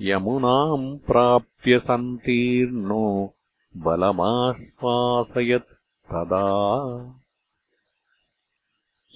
[0.09, 3.05] यमुनाम् प्राप्य सन्तीर्णो
[3.85, 5.73] बलमाश्वासयत्
[6.11, 6.45] तदा।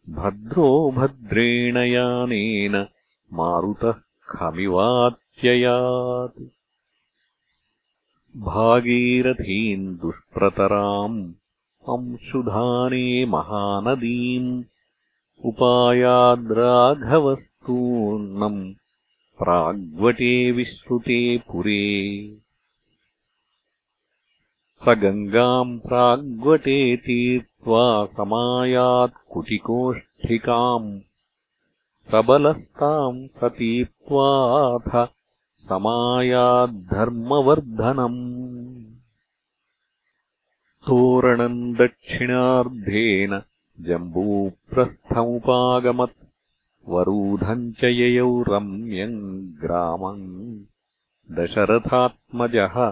[0.09, 2.87] भद्रो भद्रेण यानेन
[3.33, 3.93] मारुतः
[4.27, 6.43] खमिवात्ययात्।
[8.37, 11.33] भागीरथीम् दुष्प्रतराम्
[11.89, 14.63] अंशुधाने महानदीम्।
[15.45, 18.61] उपायाद्राघवः पूर्णम्
[19.39, 21.81] प्राग्वटे विश्रुते पुरे।
[24.81, 27.85] स गङ्गाम् प्राग्वटे तीर्त्वा
[28.17, 30.89] समायात्कुटिकोष्ठिकाम्
[32.11, 34.89] सबलस्ताम् स तीर्त्वाथ
[35.69, 38.21] समायाद्धर्मवर्धनम्
[40.87, 43.31] तोरणम् दक्षिणार्धेन
[43.87, 46.20] जम्बूप्रस्थमुपागमत्
[46.87, 50.59] वरूधम् च ययौ रम्यम् ग्रामम्
[51.31, 52.89] दशरथात्मजः।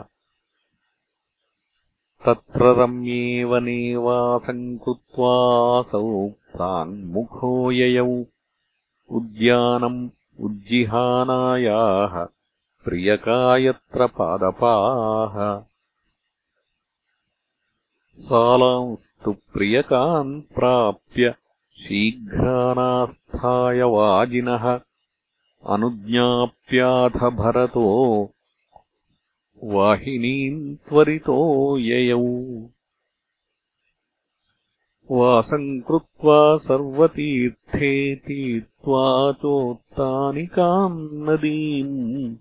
[2.25, 8.25] तत्र रम्येव नेवासम् कृत्वासौ प्राङ्मुखो ययौ।
[9.09, 12.25] उद्यानम् उज्जिहानायाः
[12.85, 15.63] प्रियकायत्र पादपाः।
[18.19, 21.35] सालांस्तु प्रियकान् प्राप्य
[21.79, 24.79] शीघ्रानास्थाय वाजिनः
[25.67, 28.31] अनुज्ञाप्याथ भरतो
[29.63, 32.67] वाहिनीम् त्वरितो ययौ।
[35.11, 42.35] वासम् कृत्वा सर्वतीर्थे तीर्त्वा चोत्तानिकाम् नदीम्।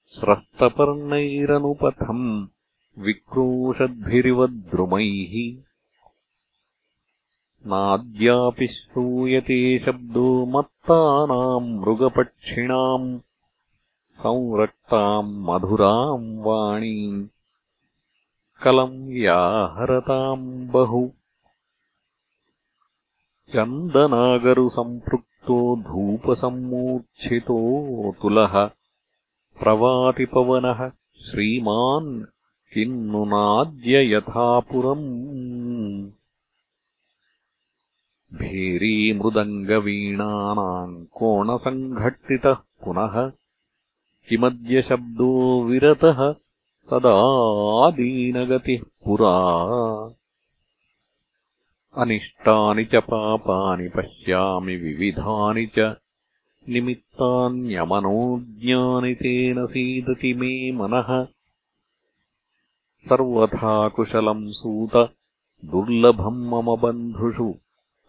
[0.10, 2.48] स्रस्तपर्णैरनुपथम्
[3.00, 5.64] विक्रोशद्भिरिव द्रुमैः
[7.68, 13.20] नाद्यापि श्रूयते शब्दो मत्तानाम् मृगपक्षिणाम्
[14.14, 17.28] संरक्ताम् मधुराम् वाणीम्।
[18.64, 21.10] कलम् व्याहरताम् बहु।
[23.54, 28.70] चन्दनागरुसम्पृक्तो धूपसम्मूर्च्छितोऽतुलः
[29.60, 30.92] प्रवातिपवनः
[31.26, 32.24] श्रीमान्
[32.74, 36.10] किन्नु नाद्य यथा पुरम्
[38.34, 43.32] भेरीमृदङ्गवीणानाम् कोणसङ्घट्टितः पुनः।
[44.30, 46.36] किमद्य शब्दो विरतः।
[46.90, 49.50] सदादीनगतिः पुरा।
[51.98, 55.96] अनिष्टानि च पापानि पश्यामि विविधानि च
[56.69, 61.27] निमित्तान्यमनोज्ञानि तेन सीदति मे मनः।
[62.95, 65.16] सर्वथा कुशलम् सूत
[65.66, 67.56] दुर्लभम् मम बन्धुषु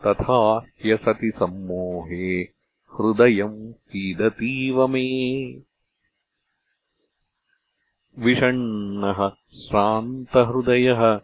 [0.06, 2.48] तथा ह्यसति सम्मोहे
[2.92, 5.62] हृदयम् सीदतीव मे।
[8.18, 11.20] विषण्णः श्रान्तहृदयः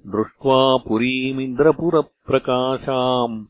[0.06, 3.44] दृष्ट्वा पुरीमिन्द्रपुरप्रकाशाम्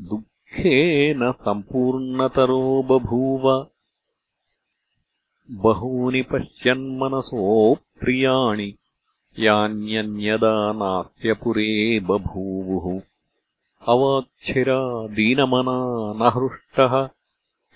[0.00, 3.66] दुःखेन सम्पूर्णतरो बभूव
[5.50, 8.74] बहूनि पश्यन्मनसोऽप्रियाणि
[9.38, 13.00] यान्यन्यदा नास्त्यपुरे बभूवुः।
[13.88, 17.08] अवाच्छिरा दीनमना न हृष्टः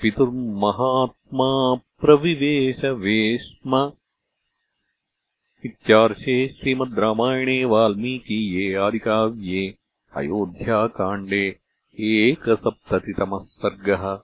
[0.02, 3.92] पितुर्महात्मा प्रविवेशवेश्म।
[5.64, 9.74] इत्यार्षे श्रीमद् रामायणे वाल्मीकीये आदिकाव्ये
[10.16, 11.56] अयोध्याकाण्डे
[12.00, 14.18] एकसप्ततितमः सर्गः